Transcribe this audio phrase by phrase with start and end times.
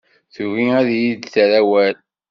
[0.33, 1.95] Tugi ad iyi-d-terr awal.